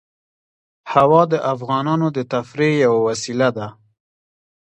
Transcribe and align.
هوا 0.91 1.21
د 1.31 1.33
افغانانو 1.53 2.07
د 2.17 2.19
تفریح 2.33 2.73
یوه 2.85 2.99
وسیله 3.07 3.49
ده. 3.57 3.67